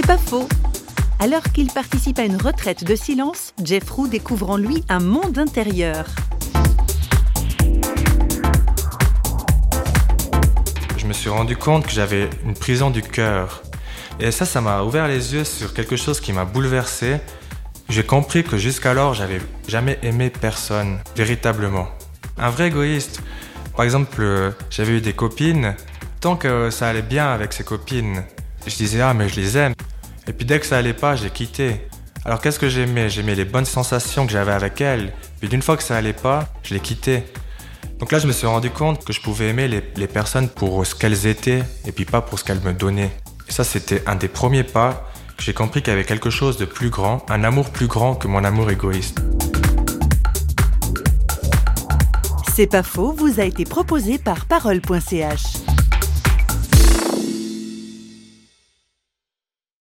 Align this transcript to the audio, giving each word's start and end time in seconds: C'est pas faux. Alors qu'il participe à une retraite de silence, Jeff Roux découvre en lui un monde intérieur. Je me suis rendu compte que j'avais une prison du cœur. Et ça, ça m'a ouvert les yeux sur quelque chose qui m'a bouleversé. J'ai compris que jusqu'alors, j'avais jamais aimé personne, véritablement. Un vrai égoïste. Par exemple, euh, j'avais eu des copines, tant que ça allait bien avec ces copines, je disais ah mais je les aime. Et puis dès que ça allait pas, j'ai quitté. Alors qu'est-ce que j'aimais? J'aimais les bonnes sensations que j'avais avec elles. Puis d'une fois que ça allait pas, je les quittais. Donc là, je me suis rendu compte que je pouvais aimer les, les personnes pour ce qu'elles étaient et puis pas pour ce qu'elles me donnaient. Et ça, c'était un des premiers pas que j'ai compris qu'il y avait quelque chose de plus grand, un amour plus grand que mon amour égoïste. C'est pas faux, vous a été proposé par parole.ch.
C'est 0.00 0.06
pas 0.06 0.16
faux. 0.16 0.48
Alors 1.18 1.42
qu'il 1.42 1.72
participe 1.72 2.20
à 2.20 2.22
une 2.22 2.36
retraite 2.36 2.84
de 2.84 2.94
silence, 2.94 3.52
Jeff 3.64 3.90
Roux 3.90 4.06
découvre 4.06 4.50
en 4.50 4.56
lui 4.56 4.84
un 4.88 5.00
monde 5.00 5.36
intérieur. 5.36 6.06
Je 10.96 11.04
me 11.04 11.12
suis 11.12 11.28
rendu 11.28 11.56
compte 11.56 11.84
que 11.84 11.90
j'avais 11.90 12.30
une 12.44 12.54
prison 12.54 12.90
du 12.90 13.02
cœur. 13.02 13.64
Et 14.20 14.30
ça, 14.30 14.44
ça 14.44 14.60
m'a 14.60 14.84
ouvert 14.84 15.08
les 15.08 15.34
yeux 15.34 15.42
sur 15.42 15.74
quelque 15.74 15.96
chose 15.96 16.20
qui 16.20 16.32
m'a 16.32 16.44
bouleversé. 16.44 17.16
J'ai 17.88 18.04
compris 18.04 18.44
que 18.44 18.56
jusqu'alors, 18.56 19.14
j'avais 19.14 19.40
jamais 19.66 19.98
aimé 20.04 20.30
personne, 20.30 21.00
véritablement. 21.16 21.88
Un 22.36 22.50
vrai 22.50 22.68
égoïste. 22.68 23.20
Par 23.74 23.84
exemple, 23.84 24.18
euh, 24.20 24.52
j'avais 24.70 24.98
eu 24.98 25.00
des 25.00 25.12
copines, 25.12 25.74
tant 26.20 26.36
que 26.36 26.70
ça 26.70 26.86
allait 26.86 27.02
bien 27.02 27.32
avec 27.32 27.52
ces 27.52 27.64
copines, 27.64 28.22
je 28.68 28.76
disais 28.76 29.00
ah 29.00 29.14
mais 29.14 29.28
je 29.28 29.40
les 29.40 29.56
aime. 29.56 29.74
Et 30.26 30.32
puis 30.32 30.44
dès 30.44 30.60
que 30.60 30.66
ça 30.66 30.78
allait 30.78 30.92
pas, 30.92 31.16
j'ai 31.16 31.30
quitté. 31.30 31.88
Alors 32.24 32.40
qu'est-ce 32.40 32.58
que 32.58 32.68
j'aimais? 32.68 33.08
J'aimais 33.08 33.34
les 33.34 33.44
bonnes 33.44 33.64
sensations 33.64 34.26
que 34.26 34.32
j'avais 34.32 34.52
avec 34.52 34.80
elles. 34.80 35.12
Puis 35.40 35.48
d'une 35.48 35.62
fois 35.62 35.76
que 35.76 35.82
ça 35.82 35.96
allait 35.96 36.12
pas, 36.12 36.48
je 36.62 36.74
les 36.74 36.80
quittais. 36.80 37.24
Donc 37.98 38.12
là, 38.12 38.18
je 38.18 38.26
me 38.26 38.32
suis 38.32 38.46
rendu 38.46 38.70
compte 38.70 39.04
que 39.04 39.12
je 39.12 39.20
pouvais 39.20 39.48
aimer 39.48 39.66
les, 39.66 39.82
les 39.96 40.06
personnes 40.06 40.48
pour 40.48 40.86
ce 40.86 40.94
qu'elles 40.94 41.26
étaient 41.26 41.62
et 41.86 41.92
puis 41.92 42.04
pas 42.04 42.20
pour 42.20 42.38
ce 42.38 42.44
qu'elles 42.44 42.60
me 42.60 42.72
donnaient. 42.72 43.10
Et 43.48 43.52
ça, 43.52 43.64
c'était 43.64 44.02
un 44.06 44.14
des 44.14 44.28
premiers 44.28 44.64
pas 44.64 45.10
que 45.36 45.42
j'ai 45.42 45.54
compris 45.54 45.82
qu'il 45.82 45.92
y 45.92 45.94
avait 45.94 46.04
quelque 46.04 46.30
chose 46.30 46.58
de 46.58 46.64
plus 46.64 46.90
grand, 46.90 47.24
un 47.30 47.44
amour 47.44 47.70
plus 47.70 47.86
grand 47.86 48.14
que 48.14 48.28
mon 48.28 48.44
amour 48.44 48.70
égoïste. 48.70 49.20
C'est 52.54 52.66
pas 52.66 52.82
faux, 52.82 53.12
vous 53.12 53.38
a 53.38 53.44
été 53.44 53.64
proposé 53.64 54.18
par 54.18 54.46
parole.ch. 54.46 55.67